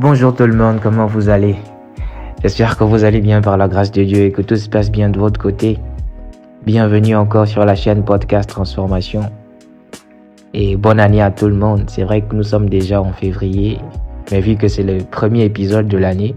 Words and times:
Bonjour 0.00 0.32
tout 0.32 0.46
le 0.46 0.54
monde, 0.54 0.78
comment 0.80 1.06
vous 1.06 1.28
allez? 1.28 1.56
J'espère 2.40 2.76
que 2.76 2.84
vous 2.84 3.02
allez 3.02 3.20
bien 3.20 3.40
par 3.40 3.56
la 3.56 3.66
grâce 3.66 3.90
de 3.90 4.04
Dieu 4.04 4.26
et 4.26 4.30
que 4.30 4.42
tout 4.42 4.54
se 4.54 4.68
passe 4.68 4.92
bien 4.92 5.10
de 5.10 5.18
votre 5.18 5.40
côté. 5.40 5.76
Bienvenue 6.64 7.16
encore 7.16 7.48
sur 7.48 7.64
la 7.64 7.74
chaîne 7.74 8.04
Podcast 8.04 8.48
Transformation. 8.48 9.22
Et 10.54 10.76
bonne 10.76 11.00
année 11.00 11.20
à 11.20 11.32
tout 11.32 11.48
le 11.48 11.56
monde. 11.56 11.82
C'est 11.88 12.04
vrai 12.04 12.20
que 12.20 12.32
nous 12.36 12.44
sommes 12.44 12.68
déjà 12.68 13.02
en 13.02 13.10
février, 13.10 13.80
mais 14.30 14.40
vu 14.40 14.54
que 14.54 14.68
c'est 14.68 14.84
le 14.84 14.98
premier 15.02 15.42
épisode 15.46 15.88
de 15.88 15.98
l'année, 15.98 16.36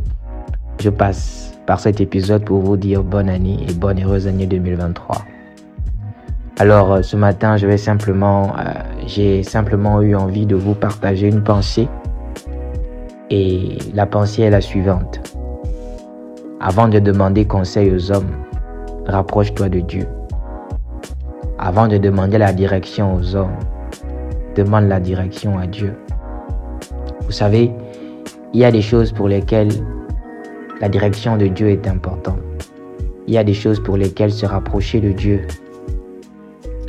je 0.80 0.90
passe 0.90 1.56
par 1.68 1.80
cet 1.80 2.02
épisode 2.02 2.44
pour 2.44 2.62
vous 2.62 2.78
dire 2.78 3.04
bonne 3.04 3.30
année 3.30 3.60
et 3.70 3.74
bonne 3.74 4.04
heureuse 4.04 4.26
année 4.26 4.48
2023. 4.48 5.24
Alors 6.58 6.94
euh, 6.94 7.02
ce 7.04 7.16
matin, 7.16 7.58
je 7.58 7.68
vais 7.68 7.78
simplement, 7.78 8.56
euh, 8.58 8.74
j'ai 9.06 9.44
simplement 9.44 10.02
eu 10.02 10.16
envie 10.16 10.48
de 10.48 10.56
vous 10.56 10.74
partager 10.74 11.28
une 11.28 11.44
pensée. 11.44 11.88
Et 13.34 13.78
la 13.94 14.06
pensée 14.06 14.42
est 14.42 14.50
la 14.50 14.60
suivante. 14.60 15.22
Avant 16.60 16.90
de 16.90 17.00
demander 17.00 17.46
conseil 17.46 17.90
aux 17.90 18.12
hommes, 18.12 18.36
rapproche-toi 19.08 19.70
de 19.70 19.80
Dieu. 19.80 20.06
Avant 21.58 21.88
de 21.88 21.98
demander 21.98 22.38
la 22.38 22.52
direction 22.52 23.16
aux 23.16 23.36
hommes, 23.38 23.56
demande 24.58 24.90
la 24.90 25.00
direction 25.00 25.58
à 25.58 25.66
Dieu. 25.66 25.96
Vous 27.22 27.32
savez, 27.32 27.72
il 28.54 28.60
y 28.60 28.66
a 28.66 28.72
des 28.72 28.82
choses 28.82 29.14
pour 29.14 29.30
lesquelles 29.30 29.72
la 30.82 30.90
direction 30.90 31.38
de 31.38 31.48
Dieu 31.48 31.70
est 31.70 31.88
importante. 31.88 32.42
Il 33.28 33.34
y 33.34 33.38
a 33.38 33.46
des 33.46 33.54
choses 33.54 33.82
pour 33.82 33.96
lesquelles 33.96 34.34
se 34.34 34.46
rapprocher 34.46 35.00
de 35.00 35.14
Dieu 35.14 35.48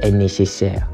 est 0.00 0.10
nécessaire. 0.10 0.91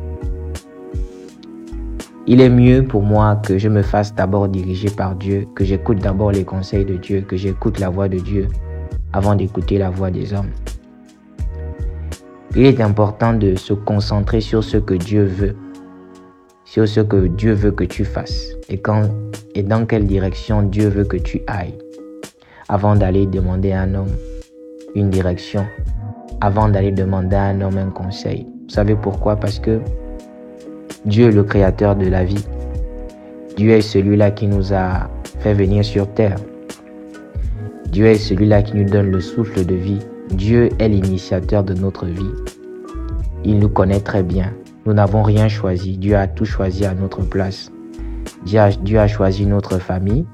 Il 2.31 2.43
est 2.43 2.51
mieux 2.51 2.85
pour 2.85 3.03
moi 3.03 3.37
que 3.37 3.57
je 3.57 3.71
me 3.71 3.81
fasse 3.81 4.15
d'abord 4.15 4.49
diriger 4.49 4.91
par 4.91 5.15
Dieu, 5.15 5.49
que 5.55 5.65
j'écoute 5.65 6.01
d'abord 6.01 6.31
les 6.31 6.45
conseils 6.45 6.85
de 6.85 6.99
Dieu, 6.99 7.23
que 7.23 7.39
j'écoute 7.39 7.81
la 7.81 7.89
voix 7.89 8.07
de 8.07 8.19
Dieu 8.19 8.49
avant 9.15 9.35
d'écouter 9.35 9.79
la 9.79 9.89
voix 9.89 10.11
des 10.11 10.35
hommes. 10.35 10.51
Il 12.55 12.67
est 12.67 12.83
important 12.83 13.33
de 13.33 13.55
se 13.55 13.73
concentrer 13.73 14.43
sur 14.43 14.63
ce 14.63 14.77
que 14.77 14.93
Dieu 14.93 15.25
veut, 15.25 15.57
sur 16.67 16.87
ce 16.87 17.01
que 17.01 17.29
Dieu 17.29 17.55
veut 17.55 17.73
que 17.73 17.85
tu 17.85 18.05
fasses 18.05 18.49
et, 18.69 18.77
quand, 18.77 19.05
et 19.55 19.63
dans 19.63 19.87
quelle 19.87 20.07
direction 20.07 20.61
Dieu 20.61 20.91
veut 20.91 21.05
que 21.05 21.17
tu 21.17 21.41
ailles 21.47 21.79
avant 22.69 22.95
d'aller 22.95 23.25
demander 23.25 23.73
à 23.73 23.81
un 23.81 23.95
homme 23.95 24.13
une 24.95 25.09
direction, 25.09 25.65
avant 26.43 26.69
d'aller 26.69 26.93
demander 26.93 27.37
à 27.37 27.45
un 27.45 27.63
homme 27.63 27.79
un 27.79 27.89
conseil. 27.89 28.47
Vous 28.65 28.75
savez 28.75 28.97
pourquoi? 28.97 29.37
Parce 29.37 29.59
que 29.59 29.81
Dieu 31.05 31.29
est 31.29 31.33
le 31.33 31.45
créateur 31.45 31.95
de 31.97 32.07
la 32.07 32.25
vie. 32.25 32.45
Dieu 33.57 33.71
est 33.71 33.81
celui-là 33.81 34.31
qui 34.31 34.47
nous 34.47 34.73
a 34.73 35.09
fait 35.41 35.55
venir 35.55 35.85
sur 35.85 36.13
terre. 36.13 36.37
Dieu 37.91 38.07
est 38.07 38.17
celui-là 38.17 38.63
qui 38.63 38.77
nous 38.77 38.89
donne 38.89 39.11
le 39.11 39.21
souffle 39.21 39.65
de 39.65 39.75
vie. 39.75 40.01
Dieu 40.31 40.69
est 40.79 40.89
l'initiateur 40.89 41.65
de 41.65 41.75
notre 41.75 42.07
vie. 42.07 42.35
Il 43.45 43.59
nous 43.59 43.69
connaît 43.69 44.01
très 44.01 44.23
bien. 44.23 44.53
Nous 44.87 44.93
n'avons 44.93 45.23
rien 45.23 45.49
choisi. 45.49 45.97
Dieu 45.97 46.17
a 46.17 46.27
tout 46.27 46.45
choisi 46.45 46.85
à 46.85 46.95
notre 46.95 47.23
place. 47.23 47.71
Dieu 48.45 48.99
a, 48.99 49.07
choisi 49.07 49.47
notre 49.47 49.79
famille. 49.79 50.27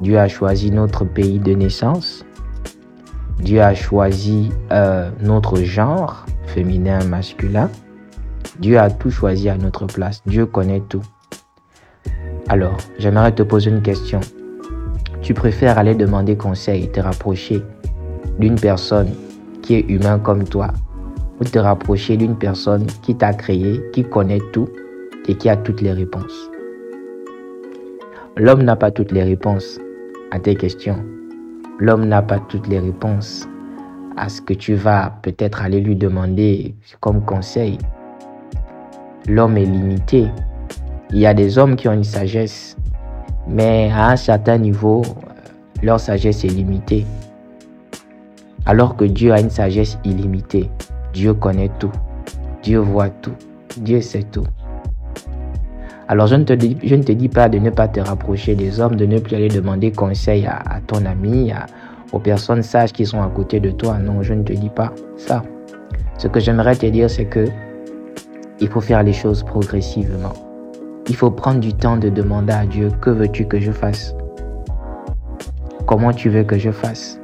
Dieu 0.00 0.18
a 0.18 0.28
choisi 0.28 0.70
notre 0.70 1.04
pays 1.04 1.38
de 1.38 1.54
naissance. 1.54 2.24
Dieu 3.38 3.60
a 3.60 3.74
choisi 3.74 4.50
euh, 4.72 5.10
notre 5.22 5.56
genre, 5.58 6.26
féminin, 6.46 7.04
masculin. 7.04 7.70
Dieu 8.60 8.78
a 8.78 8.90
tout 8.90 9.10
choisi 9.10 9.48
à 9.48 9.56
notre 9.56 9.86
place. 9.86 10.22
Dieu 10.26 10.44
connaît 10.44 10.82
tout. 10.88 11.02
Alors, 12.48 12.76
j'aimerais 12.98 13.32
te 13.32 13.42
poser 13.42 13.70
une 13.70 13.80
question. 13.80 14.20
Tu 15.22 15.32
préfères 15.32 15.78
aller 15.78 15.94
demander 15.94 16.36
conseil, 16.36 16.90
te 16.90 17.00
rapprocher 17.00 17.62
d'une 18.38 18.56
personne 18.56 19.08
qui 19.62 19.76
est 19.76 19.88
humain 19.88 20.18
comme 20.18 20.44
toi, 20.44 20.68
ou 21.40 21.44
te 21.44 21.58
rapprocher 21.58 22.18
d'une 22.18 22.36
personne 22.36 22.86
qui 23.02 23.14
t'a 23.14 23.32
créé, 23.32 23.80
qui 23.92 24.04
connaît 24.04 24.40
tout 24.52 24.68
et 25.26 25.36
qui 25.36 25.48
a 25.48 25.56
toutes 25.56 25.80
les 25.80 25.92
réponses? 25.92 26.50
L'homme 28.36 28.62
n'a 28.62 28.76
pas 28.76 28.90
toutes 28.90 29.12
les 29.12 29.24
réponses 29.24 29.78
à 30.32 30.38
tes 30.38 30.54
questions. 30.54 31.02
L'homme 31.78 32.04
n'a 32.04 32.20
pas 32.20 32.38
toutes 32.38 32.68
les 32.68 32.78
réponses 32.78 33.48
à 34.16 34.28
ce 34.28 34.42
que 34.42 34.52
tu 34.52 34.74
vas 34.74 35.14
peut-être 35.22 35.62
aller 35.62 35.80
lui 35.80 35.96
demander 35.96 36.74
comme 37.00 37.24
conseil. 37.24 37.78
L'homme 39.28 39.56
est 39.56 39.64
limité. 39.64 40.28
Il 41.10 41.18
y 41.18 41.26
a 41.26 41.34
des 41.34 41.58
hommes 41.58 41.76
qui 41.76 41.88
ont 41.88 41.92
une 41.92 42.04
sagesse, 42.04 42.76
mais 43.48 43.90
à 43.92 44.08
un 44.10 44.16
certain 44.16 44.58
niveau, 44.58 45.02
leur 45.82 46.00
sagesse 46.00 46.44
est 46.44 46.48
limitée. 46.48 47.04
Alors 48.66 48.96
que 48.96 49.04
Dieu 49.04 49.32
a 49.32 49.40
une 49.40 49.50
sagesse 49.50 49.98
illimitée. 50.04 50.70
Dieu 51.12 51.34
connaît 51.34 51.70
tout. 51.78 51.92
Dieu 52.62 52.78
voit 52.78 53.08
tout. 53.08 53.34
Dieu 53.78 54.00
sait 54.00 54.22
tout. 54.22 54.44
Alors 56.08 56.26
je 56.26 56.34
ne, 56.34 56.44
te 56.44 56.52
dis, 56.52 56.76
je 56.82 56.94
ne 56.94 57.02
te 57.02 57.12
dis 57.12 57.28
pas 57.28 57.48
de 57.48 57.58
ne 57.58 57.70
pas 57.70 57.88
te 57.88 58.00
rapprocher 58.00 58.54
des 58.54 58.80
hommes, 58.80 58.96
de 58.96 59.06
ne 59.06 59.18
plus 59.18 59.36
aller 59.36 59.48
demander 59.48 59.92
conseil 59.92 60.44
à, 60.46 60.56
à 60.68 60.80
ton 60.80 61.06
ami, 61.06 61.52
à, 61.52 61.66
aux 62.12 62.18
personnes 62.18 62.62
sages 62.62 62.92
qui 62.92 63.06
sont 63.06 63.22
à 63.22 63.28
côté 63.28 63.60
de 63.60 63.70
toi. 63.70 63.98
Non, 63.98 64.22
je 64.22 64.34
ne 64.34 64.42
te 64.42 64.52
dis 64.52 64.70
pas 64.70 64.92
ça. 65.16 65.42
Ce 66.18 66.28
que 66.28 66.40
j'aimerais 66.40 66.76
te 66.76 66.86
dire, 66.86 67.08
c'est 67.08 67.26
que 67.26 67.46
il 68.60 68.68
faut 68.68 68.80
faire 68.80 69.02
les 69.02 69.12
choses 69.12 69.42
progressivement. 69.42 70.32
Il 71.08 71.16
faut 71.16 71.30
prendre 71.30 71.60
du 71.60 71.72
temps 71.72 71.96
de 71.96 72.08
demander 72.08 72.52
à 72.52 72.66
Dieu, 72.66 72.90
que 73.00 73.10
veux-tu 73.10 73.46
que 73.46 73.58
je 73.58 73.72
fasse? 73.72 74.14
Comment 75.86 76.12
tu 76.12 76.28
veux 76.28 76.44
que 76.44 76.58
je 76.58 76.70
fasse? 76.70 77.18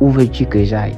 Où 0.00 0.10
veux-tu 0.10 0.46
que 0.46 0.64
j'aille? 0.64 0.96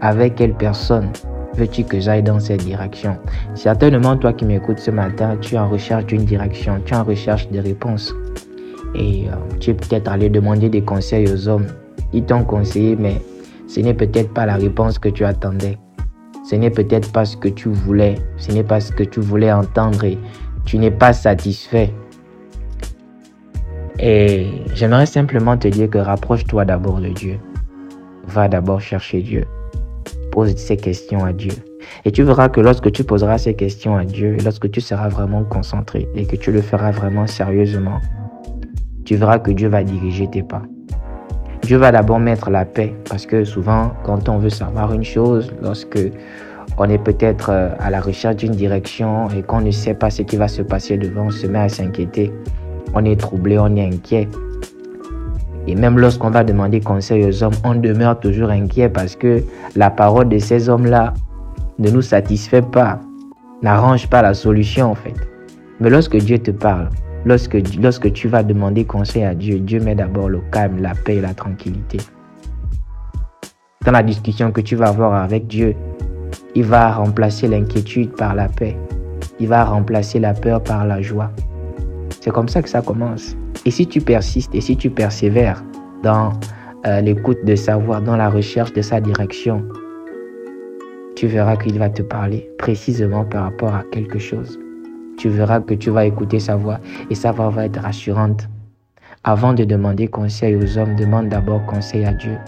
Avec 0.00 0.36
quelle 0.36 0.54
personne 0.54 1.10
veux-tu 1.54 1.84
que 1.84 2.00
j'aille 2.00 2.22
dans 2.22 2.40
cette 2.40 2.64
direction? 2.64 3.18
Certainement, 3.54 4.16
toi 4.16 4.32
qui 4.32 4.44
m'écoutes 4.44 4.78
ce 4.78 4.90
matin, 4.90 5.36
tu 5.40 5.54
es 5.54 5.58
en 5.58 5.68
recherche 5.68 6.06
d'une 6.06 6.24
direction, 6.24 6.80
tu 6.84 6.94
es 6.94 6.96
en 6.96 7.04
recherche 7.04 7.48
de 7.50 7.60
réponses. 7.60 8.12
Et 8.94 9.26
euh, 9.28 9.34
tu 9.60 9.70
es 9.70 9.74
peut-être 9.74 10.10
allé 10.10 10.28
demander 10.28 10.68
des 10.68 10.82
conseils 10.82 11.30
aux 11.30 11.48
hommes. 11.48 11.66
Ils 12.12 12.24
t'ont 12.24 12.44
conseillé, 12.44 12.96
mais 12.96 13.20
ce 13.68 13.80
n'est 13.80 13.94
peut-être 13.94 14.32
pas 14.32 14.46
la 14.46 14.56
réponse 14.56 14.98
que 14.98 15.08
tu 15.08 15.24
attendais. 15.24 15.78
Ce 16.48 16.54
n'est 16.54 16.70
peut-être 16.70 17.10
pas 17.10 17.24
ce 17.24 17.36
que 17.36 17.48
tu 17.48 17.68
voulais. 17.68 18.14
Ce 18.36 18.52
n'est 18.52 18.62
pas 18.62 18.78
ce 18.78 18.92
que 18.92 19.02
tu 19.02 19.18
voulais 19.18 19.50
entendre 19.50 20.04
et 20.04 20.16
tu 20.64 20.78
n'es 20.78 20.92
pas 20.92 21.12
satisfait. 21.12 21.92
Et 23.98 24.46
j'aimerais 24.72 25.06
simplement 25.06 25.56
te 25.56 25.66
dire 25.66 25.90
que 25.90 25.98
rapproche-toi 25.98 26.64
d'abord 26.64 27.00
de 27.00 27.08
Dieu. 27.08 27.40
Va 28.28 28.46
d'abord 28.46 28.80
chercher 28.80 29.22
Dieu. 29.22 29.44
Pose 30.30 30.54
ces 30.54 30.76
questions 30.76 31.24
à 31.24 31.32
Dieu. 31.32 31.52
Et 32.04 32.12
tu 32.12 32.22
verras 32.22 32.48
que 32.48 32.60
lorsque 32.60 32.92
tu 32.92 33.02
poseras 33.02 33.38
ces 33.38 33.54
questions 33.54 33.96
à 33.96 34.04
Dieu, 34.04 34.36
lorsque 34.44 34.70
tu 34.70 34.80
seras 34.80 35.08
vraiment 35.08 35.42
concentré 35.42 36.08
et 36.14 36.26
que 36.26 36.36
tu 36.36 36.52
le 36.52 36.62
feras 36.62 36.92
vraiment 36.92 37.26
sérieusement, 37.26 38.00
tu 39.04 39.16
verras 39.16 39.40
que 39.40 39.50
Dieu 39.50 39.68
va 39.68 39.82
diriger 39.82 40.28
tes 40.30 40.44
pas. 40.44 40.62
Dieu 41.66 41.78
va 41.78 41.90
d'abord 41.90 42.20
mettre 42.20 42.48
la 42.48 42.64
paix 42.64 42.94
parce 43.10 43.26
que 43.26 43.42
souvent, 43.42 43.90
quand 44.04 44.28
on 44.28 44.38
veut 44.38 44.50
savoir 44.50 44.94
une 44.94 45.02
chose, 45.02 45.52
lorsque 45.60 45.98
on 46.78 46.88
est 46.88 47.02
peut-être 47.02 47.50
euh, 47.50 47.70
à 47.80 47.90
la 47.90 48.00
recherche 48.00 48.36
d'une 48.36 48.52
direction 48.52 49.28
et 49.30 49.42
qu'on 49.42 49.62
ne 49.62 49.72
sait 49.72 49.94
pas 49.94 50.10
ce 50.10 50.22
qui 50.22 50.36
va 50.36 50.46
se 50.46 50.62
passer 50.62 50.96
devant, 50.96 51.26
on 51.26 51.30
se 51.30 51.44
met 51.48 51.58
à 51.58 51.68
s'inquiéter. 51.68 52.32
On 52.94 53.04
est 53.04 53.18
troublé, 53.18 53.58
on 53.58 53.74
est 53.74 53.84
inquiet. 53.84 54.28
Et 55.66 55.74
même 55.74 55.98
lorsqu'on 55.98 56.30
va 56.30 56.44
demander 56.44 56.78
conseil 56.78 57.26
aux 57.26 57.42
hommes, 57.42 57.56
on 57.64 57.74
demeure 57.74 58.20
toujours 58.20 58.50
inquiet 58.50 58.88
parce 58.88 59.16
que 59.16 59.42
la 59.74 59.90
parole 59.90 60.28
de 60.28 60.38
ces 60.38 60.68
hommes-là 60.68 61.14
ne 61.80 61.90
nous 61.90 62.02
satisfait 62.02 62.62
pas, 62.62 63.00
n'arrange 63.60 64.08
pas 64.08 64.22
la 64.22 64.34
solution 64.34 64.92
en 64.92 64.94
fait. 64.94 65.16
Mais 65.80 65.90
lorsque 65.90 66.16
Dieu 66.16 66.38
te 66.38 66.52
parle, 66.52 66.90
Lorsque, 67.26 68.12
tu 68.12 68.28
vas 68.28 68.44
demander 68.44 68.84
conseil 68.84 69.24
à 69.24 69.34
Dieu, 69.34 69.58
Dieu 69.58 69.80
met 69.80 69.96
d'abord 69.96 70.28
le 70.28 70.40
calme, 70.52 70.80
la 70.80 70.94
paix 70.94 71.16
et 71.16 71.20
la 71.20 71.34
tranquillité. 71.34 71.98
Dans 73.84 73.90
la 73.90 74.04
discussion 74.04 74.52
que 74.52 74.60
tu 74.60 74.76
vas 74.76 74.90
avoir 74.90 75.12
avec 75.12 75.48
Dieu, 75.48 75.74
il 76.54 76.62
va 76.62 76.92
remplacer 76.92 77.48
l'inquiétude 77.48 78.12
par 78.12 78.36
la 78.36 78.48
paix. 78.48 78.76
Il 79.40 79.48
va 79.48 79.64
remplacer 79.64 80.20
la 80.20 80.34
peur 80.34 80.62
par 80.62 80.86
la 80.86 81.02
joie. 81.02 81.32
C'est 82.20 82.30
comme 82.30 82.48
ça 82.48 82.62
que 82.62 82.68
ça 82.68 82.80
commence. 82.80 83.36
Et 83.64 83.72
si 83.72 83.88
tu 83.88 84.00
persistes 84.00 84.54
et 84.54 84.60
si 84.60 84.76
tu 84.76 84.88
persévères 84.88 85.64
dans 86.04 86.32
euh, 86.86 87.00
l'écoute 87.00 87.44
de 87.44 87.56
sa 87.56 87.76
voix, 87.76 88.00
dans 88.00 88.16
la 88.16 88.30
recherche 88.30 88.72
de 88.72 88.82
sa 88.82 89.00
direction, 89.00 89.64
tu 91.16 91.26
verras 91.26 91.56
qu'il 91.56 91.76
va 91.80 91.90
te 91.90 92.02
parler 92.02 92.48
précisément 92.56 93.24
par 93.24 93.42
rapport 93.42 93.74
à 93.74 93.82
quelque 93.90 94.20
chose 94.20 94.60
tu 95.16 95.28
verras 95.28 95.60
que 95.60 95.74
tu 95.74 95.90
vas 95.90 96.04
écouter 96.04 96.40
sa 96.40 96.56
voix 96.56 96.78
et 97.10 97.14
sa 97.14 97.32
voix 97.32 97.50
va 97.50 97.64
être 97.64 97.80
rassurante. 97.80 98.48
Avant 99.24 99.54
de 99.54 99.64
demander 99.64 100.08
conseil 100.08 100.56
aux 100.56 100.78
hommes, 100.78 100.94
demande 100.94 101.28
d'abord 101.28 101.64
conseil 101.66 102.04
à 102.04 102.12
Dieu. 102.12 102.38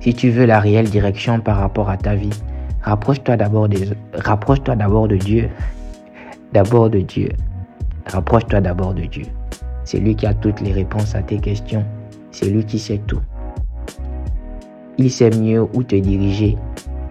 Si 0.00 0.12
tu 0.12 0.30
veux 0.30 0.44
la 0.44 0.60
réelle 0.60 0.90
direction 0.90 1.40
par 1.40 1.56
rapport 1.56 1.88
à 1.88 1.96
ta 1.96 2.14
vie, 2.14 2.38
rapproche-toi 2.82 3.36
d'abord 3.36 3.68
d'abord 3.68 5.08
de 5.08 5.16
Dieu. 5.16 5.48
D'abord 6.52 6.90
de 6.90 7.00
Dieu. 7.00 7.30
Rapproche-toi 8.06 8.60
d'abord 8.60 8.92
de 8.92 9.06
Dieu. 9.06 9.24
C'est 9.84 9.98
lui 9.98 10.14
qui 10.14 10.26
a 10.26 10.34
toutes 10.34 10.60
les 10.60 10.72
réponses 10.72 11.14
à 11.14 11.22
tes 11.22 11.38
questions. 11.38 11.84
C'est 12.30 12.50
lui 12.50 12.64
qui 12.64 12.78
sait 12.78 13.00
tout. 13.06 13.20
Il 14.98 15.10
sait 15.10 15.30
mieux 15.30 15.62
où 15.62 15.82
te 15.82 15.96
diriger. 15.96 16.56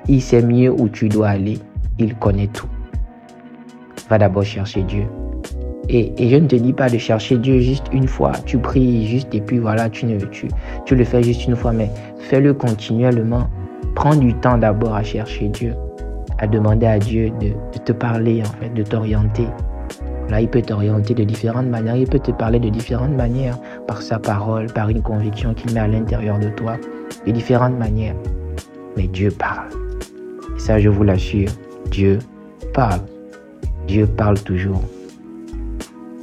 Il 0.07 0.21
sait 0.21 0.43
mieux 0.43 0.71
où 0.71 0.87
tu 0.87 1.09
dois 1.09 1.29
aller. 1.29 1.59
Il 1.97 2.15
connaît 2.15 2.47
tout. 2.47 2.67
Va 4.09 4.17
d'abord 4.17 4.43
chercher 4.43 4.83
Dieu. 4.83 5.05
Et, 5.89 6.13
je 6.17 6.35
ne 6.37 6.47
te 6.47 6.55
dis 6.55 6.73
pas 6.73 6.89
de 6.89 6.97
chercher 6.97 7.37
Dieu 7.37 7.59
juste 7.59 7.85
une 7.91 8.07
fois. 8.07 8.31
Tu 8.45 8.57
pries 8.57 9.05
juste 9.05 9.33
et 9.35 9.41
puis 9.41 9.59
voilà, 9.59 9.89
tu, 9.89 10.05
ne, 10.05 10.17
tu, 10.17 10.47
tu 10.85 10.95
le 10.95 11.03
fais 11.03 11.21
juste 11.21 11.45
une 11.45 11.55
fois, 11.55 11.73
mais 11.73 11.89
fais-le 12.19 12.53
continuellement. 12.53 13.47
Prends 13.95 14.15
du 14.15 14.33
temps 14.35 14.57
d'abord 14.57 14.95
à 14.95 15.03
chercher 15.03 15.49
Dieu, 15.49 15.75
à 16.39 16.47
demander 16.47 16.87
à 16.87 16.99
Dieu 16.99 17.29
de, 17.41 17.49
de 17.49 17.83
te 17.83 17.91
parler, 17.91 18.41
en 18.41 18.61
fait, 18.61 18.73
de 18.73 18.83
t'orienter. 18.83 19.47
Là, 20.29 20.41
il 20.41 20.47
peut 20.47 20.61
t'orienter 20.61 21.13
de 21.13 21.23
différentes 21.25 21.67
manières, 21.67 21.97
il 21.97 22.07
peut 22.07 22.19
te 22.19 22.31
parler 22.31 22.59
de 22.59 22.69
différentes 22.69 23.15
manières, 23.15 23.57
par 23.87 24.01
sa 24.01 24.17
parole, 24.17 24.67
par 24.67 24.89
une 24.89 25.01
conviction 25.01 25.53
qu'il 25.53 25.73
met 25.73 25.81
à 25.81 25.87
l'intérieur 25.87 26.39
de 26.39 26.49
toi, 26.49 26.77
de 27.27 27.31
différentes 27.31 27.77
manières. 27.77 28.15
Mais 28.95 29.07
Dieu 29.07 29.29
parle. 29.31 29.69
Et 30.55 30.59
ça, 30.59 30.79
je 30.79 30.89
vous 30.89 31.03
l'assure, 31.03 31.49
Dieu 31.91 32.19
parle. 32.73 33.01
Dieu 33.87 34.07
parle 34.07 34.39
toujours. 34.39 34.81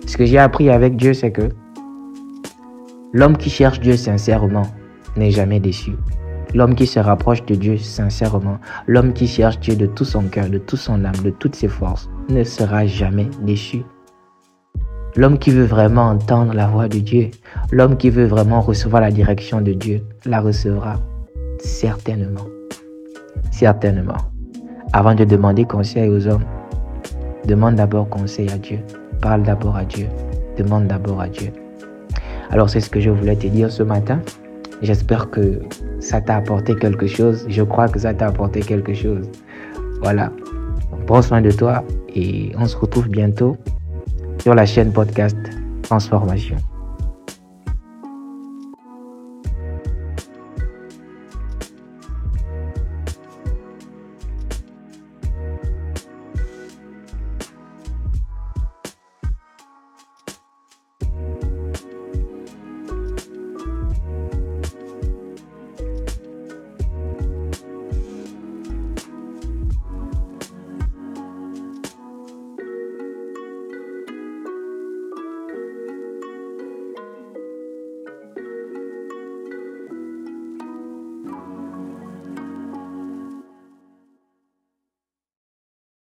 Ce 0.07 0.17
que 0.17 0.25
j'ai 0.25 0.39
appris 0.39 0.71
avec 0.71 0.97
Dieu, 0.97 1.15
c'est 1.15 1.31
que 1.31 1.51
l'homme 3.13 3.37
qui 3.37 3.51
cherche 3.51 3.81
Dieu 3.81 3.97
sincèrement 3.97 4.67
n'est 5.17 5.31
jamais 5.31 5.61
déçu. 5.61 5.93
L'homme 6.55 6.75
qui 6.75 6.87
se 6.87 6.99
rapproche 6.99 7.45
de 7.47 7.55
Dieu 7.55 7.79
sincèrement, 7.79 8.59
l'homme 8.89 9.13
qui 9.13 9.29
cherche 9.29 9.61
Dieu 9.61 9.77
de 9.77 9.87
tout 9.87 10.05
son 10.05 10.23
cœur, 10.23 10.49
de 10.49 10.59
toute 10.59 10.81
son 10.81 11.05
âme, 11.05 11.17
de 11.23 11.31
toutes 11.31 11.55
ses 11.55 11.69
forces, 11.69 12.11
ne 12.29 12.43
sera 12.43 12.87
jamais 12.87 13.29
déçu. 13.43 13.83
L'homme 15.17 15.39
qui 15.39 15.51
veut 15.51 15.65
vraiment 15.65 16.09
entendre 16.09 16.55
la 16.55 16.67
voix 16.67 16.89
de 16.89 16.99
Dieu, 16.99 17.31
l'homme 17.71 17.97
qui 17.97 18.11
veut 18.11 18.27
vraiment 18.27 18.61
recevoir 18.61 19.03
la 19.03 19.11
direction 19.11 19.61
de 19.61 19.73
Dieu, 19.73 20.03
la 20.25 20.41
recevra 20.41 20.97
certainement. 21.59 22.47
Certainement. 23.53 24.19
Avant 24.93 25.15
de 25.15 25.25
demander 25.25 25.65
conseil 25.65 26.09
aux 26.09 26.27
hommes, 26.27 26.45
demande 27.47 27.77
d'abord 27.77 28.09
conseil 28.09 28.49
à 28.51 28.59
Dieu. 28.59 28.79
Parle 29.21 29.43
d'abord 29.43 29.77
à 29.77 29.85
Dieu. 29.85 30.07
Demande 30.57 30.87
d'abord 30.87 31.21
à 31.21 31.29
Dieu. 31.29 31.53
Alors 32.51 32.69
c'est 32.69 32.81
ce 32.81 32.91
que 32.91 33.01
je 33.01 33.11
voulais 33.11 33.37
te 33.37 33.47
dire 33.47 33.71
ce 33.71 33.83
matin. 33.83 34.21
J'espère 34.83 35.31
que 35.31 35.61
ça 36.01 36.21
t'a 36.21 36.37
apporté 36.37 36.75
quelque 36.75 37.07
chose. 37.07 37.47
Je 37.49 37.63
crois 37.63 37.89
que 37.89 37.99
ça 37.99 38.15
t'a 38.15 38.29
apporté 38.29 38.61
quelque 38.61 38.95
chose. 38.95 39.29
Voilà. 40.03 40.33
Prends 41.07 41.23
soin 41.23 41.41
de 41.41 41.51
toi 41.51 41.85
et 42.15 42.53
on 42.59 42.67
se 42.67 42.77
retrouve 42.77 43.09
bientôt 43.09 43.57
sur 44.39 44.55
la 44.55 44.65
chaîne 44.65 44.93
podcast 44.93 45.37
Transformation. 45.83 46.57